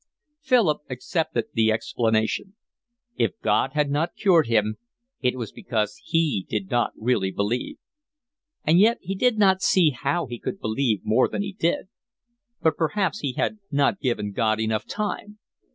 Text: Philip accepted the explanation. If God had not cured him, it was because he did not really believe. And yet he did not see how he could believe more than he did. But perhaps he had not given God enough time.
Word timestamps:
Philip 0.41 0.81
accepted 0.89 1.49
the 1.53 1.71
explanation. 1.71 2.55
If 3.17 3.39
God 3.39 3.73
had 3.73 3.91
not 3.91 4.15
cured 4.15 4.47
him, 4.47 4.77
it 5.21 5.35
was 5.37 5.51
because 5.51 6.01
he 6.03 6.43
did 6.49 6.71
not 6.71 6.93
really 6.97 7.29
believe. 7.29 7.77
And 8.63 8.79
yet 8.79 8.97
he 9.01 9.13
did 9.13 9.37
not 9.37 9.61
see 9.61 9.91
how 9.91 10.25
he 10.25 10.39
could 10.39 10.59
believe 10.59 11.05
more 11.05 11.29
than 11.29 11.43
he 11.43 11.53
did. 11.53 11.87
But 12.63 12.77
perhaps 12.77 13.19
he 13.19 13.33
had 13.33 13.59
not 13.69 13.99
given 13.99 14.31
God 14.31 14.59
enough 14.59 14.87
time. 14.87 15.37